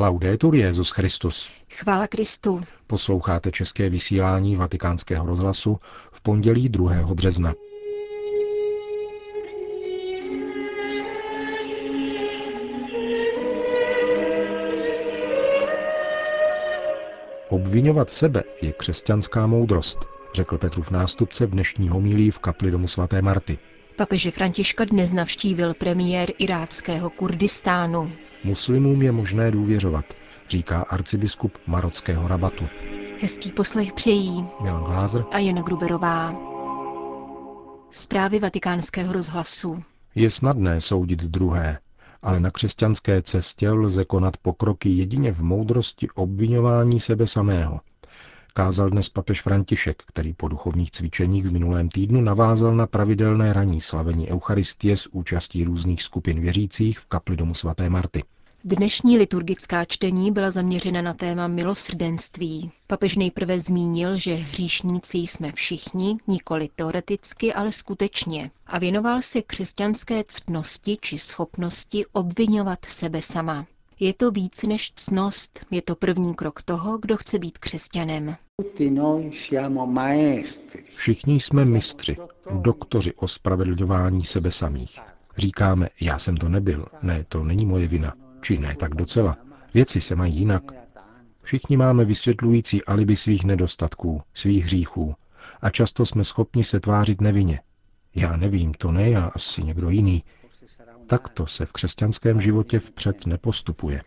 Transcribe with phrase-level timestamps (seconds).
[0.00, 1.48] Laudetur Jezus Christus.
[1.70, 2.60] Chvála Kristu.
[2.86, 5.78] Posloucháte české vysílání Vatikánského rozhlasu
[6.12, 6.92] v pondělí 2.
[7.14, 7.54] března.
[17.48, 19.98] Obvinovat sebe je křesťanská moudrost,
[20.34, 23.58] řekl Petrův nástupce v dnešní homilí v kapli domu svaté Marty.
[23.96, 28.12] Papeže Františka dnes navštívil premiér iráckého Kurdistánu.
[28.44, 30.04] Muslimům je možné důvěřovat,
[30.48, 32.64] říká arcibiskup marockého rabatu.
[33.20, 36.34] Hezký poslech přejí Milan Glázer a Jana Gruberová.
[37.90, 39.82] Zprávy vatikánského rozhlasu.
[40.14, 41.78] Je snadné soudit druhé,
[42.22, 47.80] ale na křesťanské cestě lze konat pokroky jedině v moudrosti obvinování sebe samého.
[48.54, 53.80] Kázal dnes papež František, který po duchovních cvičeních v minulém týdnu navázal na pravidelné ranní
[53.80, 58.24] slavení Eucharistie s účastí různých skupin věřících v kapli domu svaté Marty.
[58.64, 62.70] Dnešní liturgická čtení byla zaměřena na téma milosrdenství.
[62.86, 68.50] Papež nejprve zmínil, že hříšníci jsme všichni, nikoli teoreticky, ale skutečně.
[68.66, 73.66] A věnoval se křesťanské ctnosti či schopnosti obvinovat sebe sama.
[74.00, 78.36] Je to víc než ctnost, je to první krok toho, kdo chce být křesťanem.
[80.96, 82.16] Všichni jsme mistři,
[82.50, 84.98] doktoři ospravedlňování sebe samých.
[85.36, 89.36] Říkáme, já jsem to nebyl, ne, to není moje vina, či ne tak docela.
[89.74, 90.62] Věci se mají jinak.
[91.42, 95.14] Všichni máme vysvětlující alibi svých nedostatků, svých hříchů
[95.60, 97.60] a často jsme schopni se tvářit nevinně.
[98.14, 100.22] Já nevím, to ne já, asi někdo jiný.
[101.10, 104.02] Takto se v křesťanském životě vpřed nepostupuje.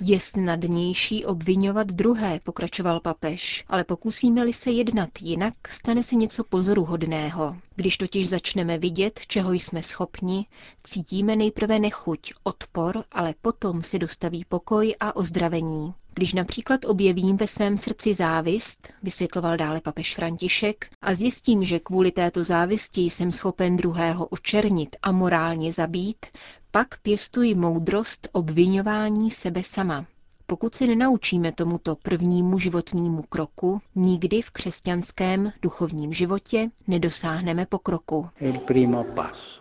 [0.00, 7.56] Je snadnější obvinovat druhé, pokračoval papež, ale pokusíme-li se jednat jinak, stane se něco pozoruhodného.
[7.76, 10.46] Když totiž začneme vidět, čeho jsme schopni,
[10.84, 15.94] cítíme nejprve nechuť, odpor, ale potom si dostaví pokoj a ozdravení.
[16.16, 22.10] Když například objevím ve svém srdci závist, vysvětloval dále papež František, a zjistím, že kvůli
[22.10, 26.26] této závisti jsem schopen druhého očernit a morálně zabít,
[26.70, 30.06] pak pěstuji moudrost obvinování sebe sama.
[30.46, 38.26] Pokud se nenaučíme tomuto prvnímu životnímu kroku, nikdy v křesťanském duchovním životě nedosáhneme pokroku.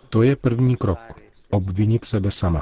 [0.09, 0.99] To je první krok.
[1.49, 2.61] Obvinit sebe sama.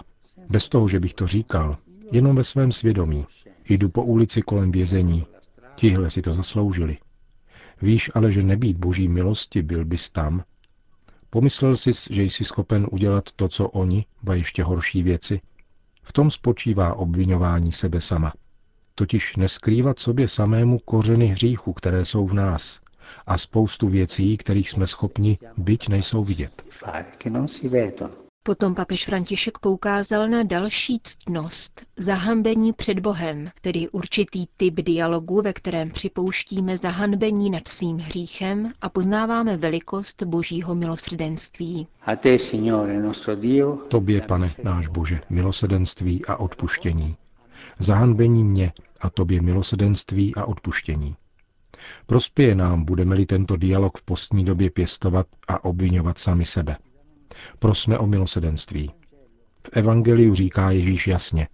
[0.49, 1.77] Bez toho, že bych to říkal,
[2.11, 3.25] jenom ve svém svědomí,
[3.71, 5.25] Jdu po ulici kolem vězení.
[5.75, 6.97] Tihle si to zasloužili.
[7.81, 10.43] Víš ale, že nebýt boží milosti, byl bys tam.
[11.29, 15.41] Pomyslel jsi, že jsi schopen udělat to, co oni, ba ještě horší věci?
[16.03, 18.33] V tom spočívá obvinování sebe sama.
[18.95, 22.81] Totiž neskrývat sobě samému kořeny hříchu, které jsou v nás,
[23.27, 26.63] a spoustu věcí, kterých jsme schopni, byť nejsou vidět.
[28.43, 35.53] Potom papež František poukázal na další ctnost, zahambení před Bohem, tedy určitý typ dialogu, ve
[35.53, 41.87] kterém připouštíme zahanbení nad svým hříchem a poznáváme velikost božího milosrdenství.
[43.87, 47.15] Tobě, pane, náš Bože, milosrdenství a odpuštění.
[47.79, 48.71] Zahanbení mě
[49.01, 51.15] a tobě milosrdenství a odpuštění.
[52.05, 56.77] Prospěje nám, budeme-li tento dialog v postní době pěstovat a obvinovat sami sebe.
[57.59, 58.91] Prosme o milosedenství.
[59.63, 61.47] V Evangeliu říká Ježíš jasně,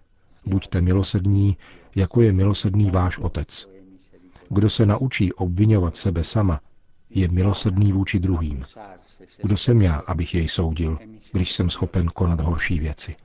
[0.46, 1.58] buďte milosední,
[1.96, 3.68] jako je milosedný váš otec.
[4.50, 6.62] Kdo se naučí obvinovat sebe sama,
[7.09, 8.66] je milosedný vůči druhým.
[9.44, 11.00] Kdo jsem já, abych jej soudil,
[11.34, 13.16] když jsem schopen konat horší věci?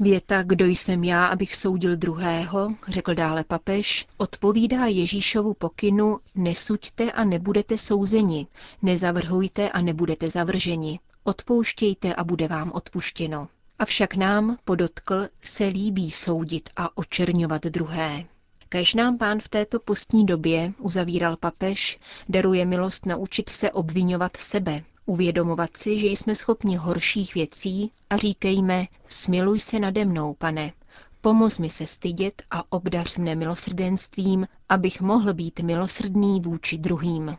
[0.00, 7.24] Věta, kdo jsem já, abych soudil druhého, řekl dále papež, odpovídá Ježíšovu pokynu nesuďte a
[7.24, 8.46] nebudete souzeni,
[8.82, 13.48] nezavrhujte a nebudete zavrženi, odpouštějte a bude vám odpuštěno.
[13.78, 18.24] Avšak nám, podotkl, se líbí soudit a očerňovat druhé.
[18.68, 21.98] Kež nám pán v této postní době, uzavíral papež,
[22.28, 28.86] daruje milost naučit se obvinovat sebe, Uvědomovat si, že jsme schopni horších věcí a říkejme,
[29.08, 30.72] smiluj se nade mnou, pane,
[31.20, 37.36] pomoz mi se stydět a obdař mne milosrdenstvím, abych mohl být milosrdný vůči druhým.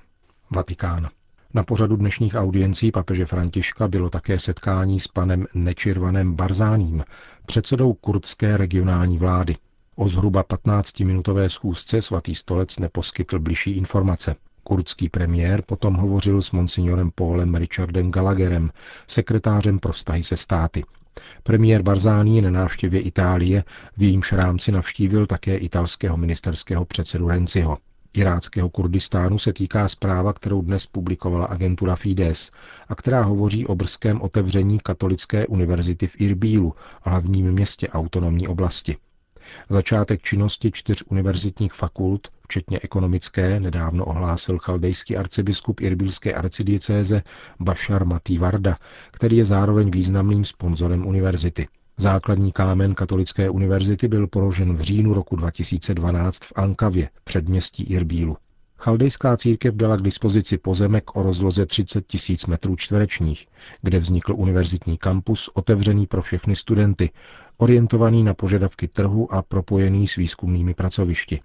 [0.51, 1.09] Vatikán.
[1.53, 7.03] Na pořadu dnešních audiencí papeže Františka bylo také setkání s panem Nečirvanem Barzáním,
[7.45, 9.55] předsedou kurdské regionální vlády.
[9.95, 14.35] O zhruba 15-minutové schůzce svatý stolec neposkytl bližší informace.
[14.63, 18.71] Kurdský premiér potom hovořil s monsignorem Paulem Richardem Gallagherem,
[19.07, 20.83] sekretářem pro vztahy se státy.
[21.43, 23.63] Premiér Barzání na návštěvě Itálie,
[23.97, 27.77] v jejímž rámci navštívil také italského ministerského předsedu Renciho.
[28.13, 32.51] Iráckého Kurdistánu se týká zpráva, kterou dnes publikovala agentura Fides
[32.87, 38.97] a která hovoří o brzkém otevření Katolické univerzity v Irbílu, hlavním městě autonomní oblasti.
[39.69, 47.21] Začátek činnosti čtyř univerzitních fakult, včetně ekonomické, nedávno ohlásil chaldejský arcibiskup Irbilské arcidiecéze
[47.59, 48.75] Bashar Matý Varda,
[49.11, 51.67] který je zároveň významným sponzorem univerzity.
[51.97, 58.37] Základní kámen Katolické univerzity byl položen v říjnu roku 2012 v Ankavě, předměstí Irbílu.
[58.81, 63.47] Chaldejská církev dala k dispozici pozemek o rozloze 30 tisíc metrů čtverečních,
[63.81, 67.09] kde vznikl univerzitní kampus otevřený pro všechny studenty,
[67.57, 71.41] orientovaný na požadavky trhu a propojený s výzkumnými pracovišti.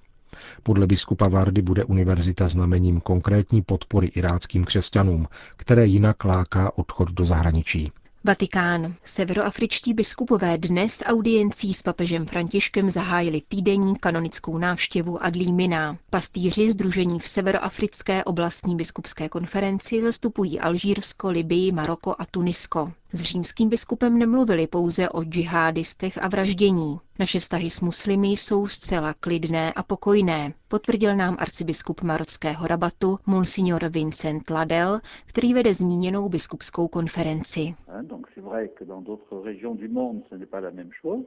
[0.62, 7.24] Podle biskupa Vardy bude univerzita znamením konkrétní podpory iráckým křesťanům, které jinak láká odchod do
[7.24, 7.92] zahraničí.
[8.26, 8.94] Vatikán.
[9.04, 15.98] Severoafričtí biskupové dnes audiencí s papežem Františkem zahájili týdenní kanonickou návštěvu Adlí Mina.
[16.10, 22.92] Pastýři Združení v Severoafrické oblastní biskupské konferenci zastupují Alžírsko, Libii, Maroko a Tunisko.
[23.14, 26.98] S římským biskupem nemluvili pouze o džihádistech a vraždění.
[27.18, 33.88] Naše vztahy s muslimy jsou zcela klidné a pokojné, potvrdil nám arcibiskup marockého rabatu Monsignor
[33.88, 37.74] Vincent Ladel, který vede zmíněnou biskupskou konferenci.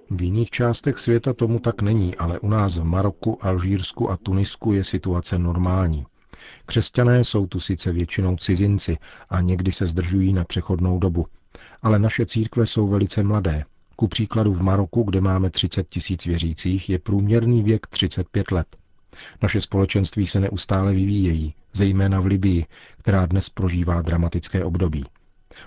[0.09, 4.73] V jiných částech světa tomu tak není, ale u nás v Maroku, Alžírsku a Tunisku
[4.73, 6.05] je situace normální.
[6.65, 8.97] Křesťané jsou tu sice většinou cizinci
[9.29, 11.25] a někdy se zdržují na přechodnou dobu,
[11.81, 13.65] ale naše církve jsou velice mladé.
[13.95, 18.67] Ku příkladu v Maroku, kde máme 30 tisíc věřících, je průměrný věk 35 let.
[19.41, 22.65] Naše společenství se neustále vyvíjejí, zejména v Libii,
[22.97, 25.05] která dnes prožívá dramatické období.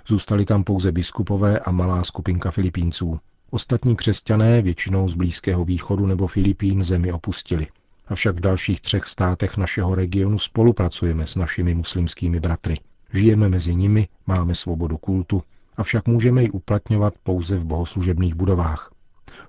[0.07, 3.21] Zůstali tam pouze biskupové a malá skupinka Filipínců.
[3.51, 7.67] Ostatní křesťané, většinou z Blízkého východu nebo Filipín, zemi opustili.
[8.09, 12.81] Avšak v dalších třech státech našeho regionu spolupracujeme s našimi muslimskými bratry.
[13.13, 15.43] Žijeme mezi nimi, máme svobodu kultu,
[15.81, 18.91] avšak můžeme ji uplatňovat pouze v bohoslužebných budovách.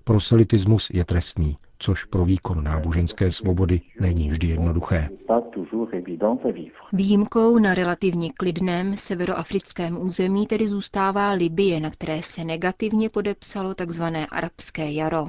[0.04, 5.10] Proselitismus je trestný, což pro výkon náboženské svobody není vždy jednoduché.
[6.94, 14.04] Výjimkou na relativně klidném severoafrickém území tedy zůstává Libye, na které se negativně podepsalo tzv.
[14.32, 15.26] arabské jaro.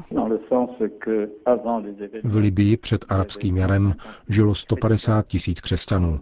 [2.25, 3.94] V Libii před arabským jarem
[4.28, 6.20] žilo 150 tisíc křesťanů.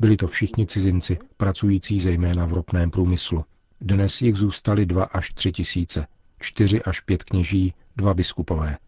[0.00, 3.44] Byli to všichni cizinci, pracující zejména v ropném průmyslu.
[3.84, 6.06] Dnes jich zůstali dva až tři tisíce,
[6.40, 8.78] čtyři až pět kněží, dva biskupové.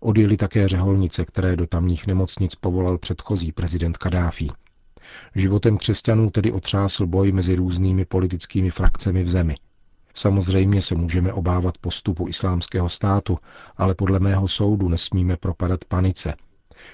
[0.00, 4.52] Odjeli také řeholnice, které do tamních nemocnic povolal předchozí prezident Kadáfí.
[5.34, 9.54] Životem křesťanů tedy otřásl boj mezi různými politickými frakcemi v zemi.
[10.14, 13.38] Samozřejmě se můžeme obávat postupu islámského státu,
[13.76, 16.34] ale podle mého soudu nesmíme propadat panice.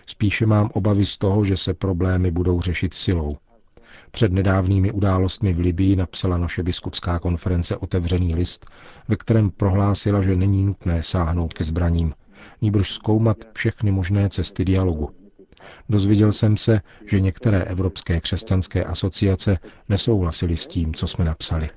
[0.06, 3.36] Spíše mám obavy z toho, že se problémy budou řešit silou.
[4.10, 8.66] Před nedávnými událostmi v Libii napsala naše biskupská konference otevřený list,
[9.08, 12.14] ve kterém prohlásila, že není nutné sáhnout ke zbraním,
[12.62, 15.10] níbrž zkoumat všechny možné cesty dialogu.
[15.88, 19.58] Dozvěděl jsem se, že některé evropské křesťanské asociace
[19.88, 21.68] nesouhlasily s tím, co jsme napsali.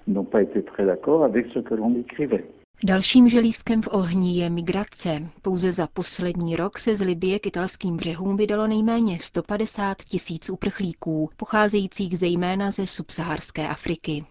[2.83, 5.29] Dalším želízkem v ohni je migrace.
[5.41, 11.29] Pouze za poslední rok se z Libie k italským břehům vydalo nejméně 150 tisíc uprchlíků,
[11.37, 14.23] pocházejících zejména ze subsaharské Afriky.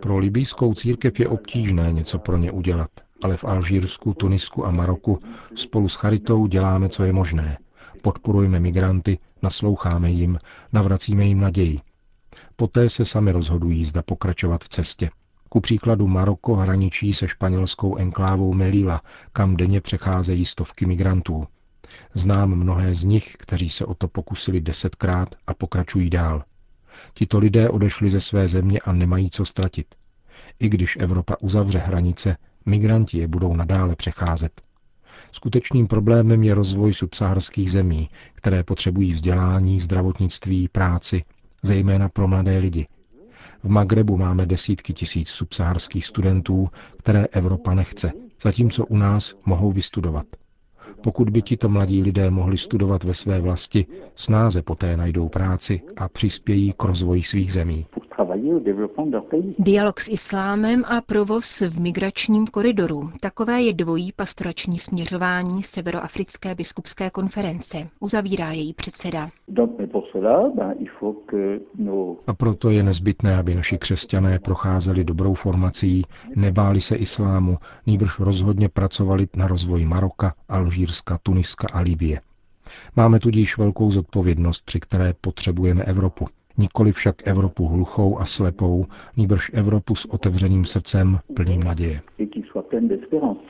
[0.00, 2.90] Pro libijskou církev je obtížné něco pro ně udělat,
[3.22, 5.18] ale v Alžírsku, Tunisku a Maroku
[5.54, 7.58] spolu s Charitou děláme, co je možné.
[8.02, 10.38] Podporujeme migranty, nasloucháme jim,
[10.72, 11.78] navracíme jim naději.
[12.56, 15.10] Poté se sami rozhodují, zda pokračovat v cestě.
[15.48, 21.46] Ku příkladu Maroko hraničí se španělskou enklávou Melilla, kam denně přecházejí stovky migrantů.
[22.14, 26.44] Znám mnohé z nich, kteří se o to pokusili desetkrát a pokračují dál.
[27.14, 29.94] Tito lidé odešli ze své země a nemají co ztratit.
[30.58, 32.36] I když Evropa uzavře hranice,
[32.66, 34.62] migranti je budou nadále přecházet.
[35.32, 41.24] Skutečným problémem je rozvoj subsaharských zemí, které potřebují vzdělání, zdravotnictví, práci,
[41.62, 42.86] zejména pro mladé lidi.
[43.66, 46.68] V Magrebu máme desítky tisíc subsaharských studentů,
[46.98, 50.26] které Evropa nechce, zatímco u nás mohou vystudovat.
[51.02, 56.08] Pokud by tito mladí lidé mohli studovat ve své vlasti, snáze poté najdou práci a
[56.08, 57.86] přispějí k rozvoji svých zemí.
[59.58, 63.10] Dialog s islámem a provoz v migračním koridoru.
[63.20, 67.88] Takové je dvojí pastorační směřování Severoafrické biskupské konference.
[68.00, 69.28] Uzavírá její předseda.
[72.26, 76.02] A proto je nezbytné, aby naši křesťané procházeli dobrou formací,
[76.36, 82.20] nebáli se islámu, nýbrž rozhodně pracovali na rozvoji Maroka, Alžírska, Tuniska a Libie.
[82.96, 86.26] Máme tudíž velkou zodpovědnost, při které potřebujeme Evropu.
[86.58, 88.86] Nikoli však Evropu hluchou a slepou,
[89.16, 92.00] nýbrž Evropu s otevřeným srdcem, plným naděje.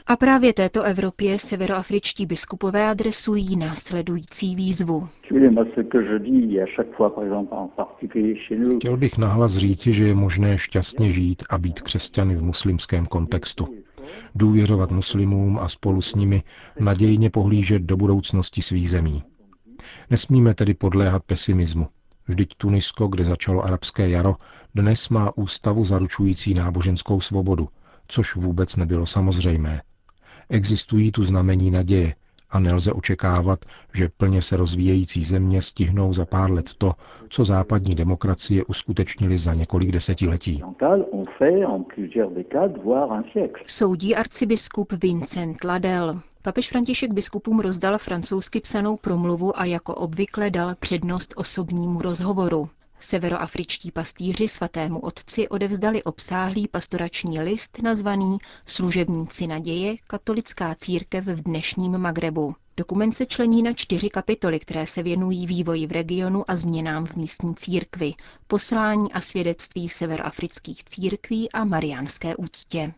[0.07, 5.09] A právě této Evropě severoafričtí biskupové adresují následující výzvu.
[8.79, 13.67] Chtěl bych nahlas říci, že je možné šťastně žít a být křesťany v muslimském kontextu.
[14.35, 16.43] Důvěřovat muslimům a spolu s nimi
[16.81, 19.23] nadějně pohlížet do budoucnosti svých zemí.
[20.11, 21.87] Nesmíme tedy podléhat pesimismu.
[22.29, 24.35] Vždyť Tunisko, kde začalo arabské jaro,
[24.75, 27.69] dnes má ústavu zaručující náboženskou svobodu,
[28.09, 29.83] což vůbec nebylo samozřejmé.
[30.49, 32.15] Existují tu znamení naděje
[32.51, 33.65] a nelze očekávat,
[33.95, 36.93] že plně se rozvíjející země stihnou za pár let to,
[37.29, 40.63] co západní demokracie uskutečnili za několik desetiletí.
[43.67, 46.21] Soudí arcibiskup Vincent Ladel.
[46.47, 52.69] Papež František biskupům rozdal francouzsky psanou promluvu a jako obvykle dal přednost osobnímu rozhovoru.
[53.01, 61.99] Severoafričtí pastýři svatému otci odevzdali obsáhlý pastorační list nazvaný Služebníci naděje katolická církev v dnešním
[61.99, 62.55] Magrebu.
[62.77, 67.17] Dokument se člení na čtyři kapitoly, které se věnují vývoji v regionu a změnám v
[67.17, 68.15] místní církvi,
[68.47, 72.93] poslání a svědectví severoafrických církví a mariánské úctě.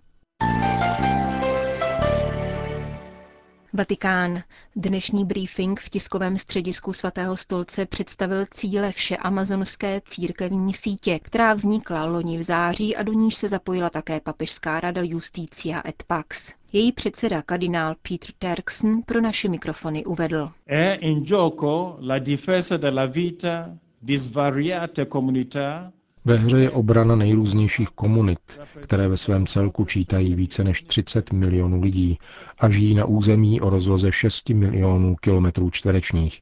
[3.73, 4.43] Vatikán.
[4.77, 12.39] Dnešní briefing v tiskovém středisku svatého stolce představil cíle všeamazonské církevní sítě, která vznikla loni
[12.39, 16.53] v září a do níž se zapojila také papežská rada Justícia et Pax.
[16.73, 20.51] Její předseda kardinál Peter Terksen pro naše mikrofony uvedl.
[20.69, 23.71] È in gioco la difesa della vita
[24.03, 25.93] disvariate comunità
[26.29, 28.39] ve hře je obrana nejrůznějších komunit,
[28.81, 32.19] které ve svém celku čítají více než 30 milionů lidí
[32.61, 36.41] a žijí na území o rozloze 6 milionů kilometrů čtverečních.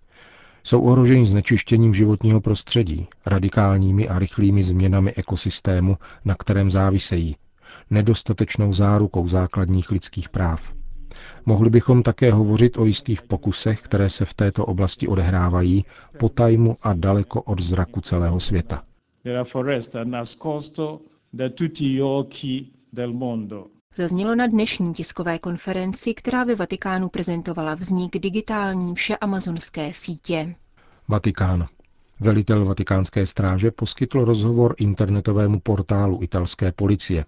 [0.65, 7.37] Jsou ohroženi znečištěním životního prostředí, radikálními a rychlými změnami ekosystému, na kterém závisejí,
[7.91, 10.75] nedostatečnou zárukou základních lidských práv.
[11.47, 15.85] Mohli bychom také hovořit o jistých pokusech, které se v této oblasti odehrávají,
[16.19, 18.83] po tajmu a daleko od zraku celého světa
[19.27, 23.67] della foresta nascosto da tutti gli occhi del mondo.
[23.97, 30.55] Zaznělo na dnešní tiskové konferenci, která ve Vatikánu prezentovala vznik digitální všeamazonské sítě.
[31.09, 31.67] Vatikán.
[32.21, 37.25] Velitel vatikánské stráže poskytl rozhovor internetovému portálu italské policie.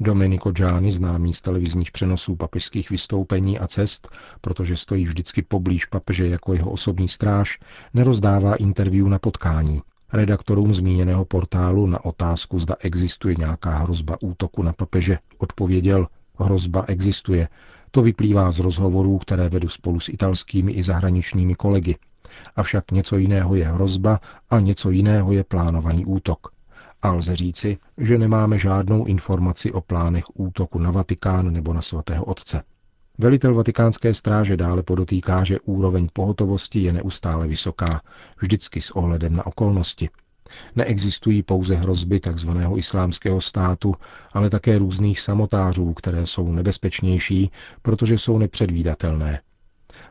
[0.00, 4.08] Domenico Gianni, známý z televizních přenosů papežských vystoupení a cest,
[4.40, 7.58] protože stojí vždycky poblíž papeže jako jeho osobní stráž,
[7.94, 9.82] nerozdává interview na potkání.
[10.14, 16.06] Redaktorům zmíněného portálu na otázku, zda existuje nějaká hrozba útoku na papeže, odpověděl,
[16.38, 17.48] hrozba existuje.
[17.90, 21.96] To vyplývá z rozhovorů, které vedu spolu s italskými i zahraničními kolegy.
[22.56, 26.48] Avšak něco jiného je hrozba a něco jiného je plánovaný útok.
[27.02, 32.24] A lze říci, že nemáme žádnou informaci o plánech útoku na Vatikán nebo na svatého
[32.24, 32.62] otce.
[33.18, 38.02] Velitel vatikánské stráže dále podotýká, že úroveň pohotovosti je neustále vysoká,
[38.40, 40.08] vždycky s ohledem na okolnosti.
[40.76, 42.50] Neexistují pouze hrozby tzv.
[42.76, 43.94] islámského státu,
[44.32, 47.50] ale také různých samotářů, které jsou nebezpečnější,
[47.82, 49.40] protože jsou nepředvídatelné.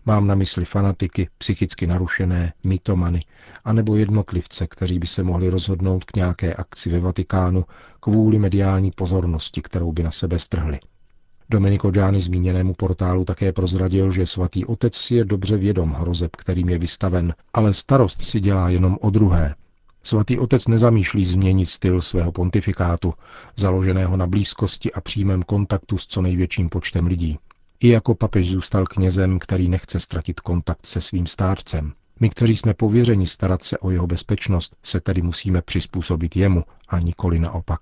[0.06, 3.26] Mám na mysli fanatiky, psychicky narušené, mytomany,
[3.66, 7.66] anebo jednotlivce, kteří by se mohli rozhodnout k nějaké akci ve Vatikánu
[8.00, 10.80] kvůli mediální pozornosti, kterou by na sebe strhli.
[11.54, 16.70] Domenico Gianni zmíněnému portálu také prozradil, že svatý otec si je dobře vědom hrozeb, kterým
[16.70, 19.56] je vystaven, ale starost si dělá jenom o druhé.
[20.04, 23.14] Svatý otec nezamýšlí změnit styl svého pontifikátu,
[23.56, 27.40] založeného na blízkosti a přímém kontaktu s co největším počtem lidí.
[27.80, 31.94] I jako papež zůstal knězem, který nechce ztratit kontakt se svým stárcem.
[32.20, 37.00] My, kteří jsme pověřeni starat se o jeho bezpečnost, se tedy musíme přizpůsobit jemu a
[37.00, 37.80] nikoli naopak.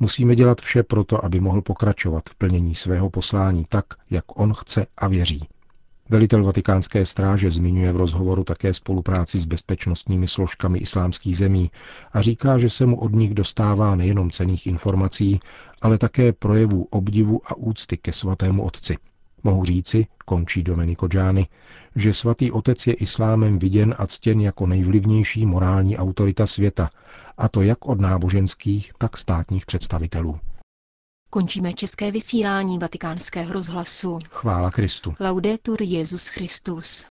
[0.00, 4.86] Musíme dělat vše proto, aby mohl pokračovat v plnění svého poslání tak, jak on chce
[4.96, 5.48] a věří.
[6.08, 11.70] Velitel vatikánské stráže zmiňuje v rozhovoru také spolupráci s bezpečnostními složkami islámských zemí
[12.12, 15.40] a říká, že se mu od nich dostává nejenom cených informací,
[15.82, 18.96] ale také projevů obdivu a úcty ke svatému otci.
[19.44, 21.46] Mohu říci, končí Domenico Gianni,
[21.96, 26.90] že svatý otec je islámem viděn a ctěn jako nejvlivnější morální autorita světa,
[27.38, 30.40] a to jak od náboženských, tak státních představitelů.
[31.30, 34.18] Končíme české vysílání vatikánského rozhlasu.
[34.30, 35.14] Chvála Kristu.
[35.20, 37.06] Laudetur Jezus Christus.